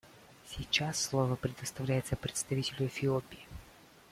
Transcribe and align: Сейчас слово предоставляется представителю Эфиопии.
Сейчас 0.47 0.99
слово 0.99 1.35
предоставляется 1.35 2.15
представителю 2.15 2.87
Эфиопии. 2.87 3.45